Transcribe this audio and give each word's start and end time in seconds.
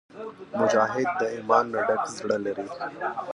مجاهد 0.59 1.07
د 1.19 1.21
ایمان 1.35 1.65
نه 1.73 1.79
ډک 1.87 2.01
زړه 2.17 2.37
لري. 2.45 2.65